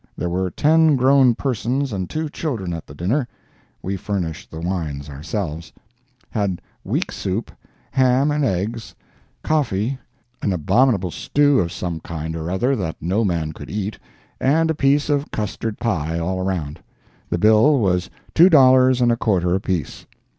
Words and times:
There 0.17 0.29
were 0.29 0.49
ten 0.49 0.95
grown 0.95 1.35
persons 1.35 1.93
and 1.93 2.09
two 2.09 2.27
children 2.27 2.73
at 2.73 2.87
the 2.87 2.95
dinner—(we 2.95 3.97
furnished 3.97 4.49
the 4.49 4.59
wines 4.59 5.07
ourselves); 5.11 5.71
had 6.31 6.59
weak 6.83 7.11
soup, 7.11 7.51
ham 7.91 8.31
and 8.31 8.43
eggs, 8.43 8.95
coffee, 9.43 9.99
an 10.41 10.53
abominable 10.53 11.11
stew 11.11 11.59
of 11.59 11.71
some 11.71 11.99
kind 11.99 12.35
or 12.35 12.49
other 12.49 12.75
that 12.75 12.95
no 12.99 13.23
man 13.23 13.51
could 13.51 13.69
eat, 13.69 13.99
and 14.39 14.71
a 14.71 14.73
piece 14.73 15.07
of 15.07 15.29
custard 15.29 15.77
pie 15.79 16.17
all 16.17 16.39
around. 16.39 16.79
The 17.29 17.37
bill 17.37 17.77
was 17.77 18.09
two 18.33 18.49
dollars 18.49 19.01
and 19.01 19.11
a 19.11 19.15
quarter 19.15 19.53
apiece. 19.53 20.07